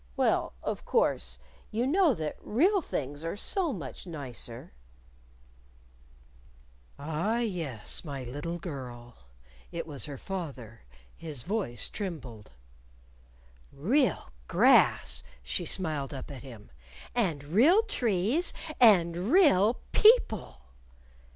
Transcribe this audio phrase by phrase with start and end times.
[0.17, 1.37] "Well, of course,
[1.69, 4.73] you know that real things are so much nicer"
[6.97, 9.13] "Ah, yes, my little girl!"
[9.71, 10.85] It was her father.
[11.15, 12.49] His voice trembled.
[13.71, 16.71] "Real grass," she smiled up at him
[17.13, 20.61] "and real trees, and real people."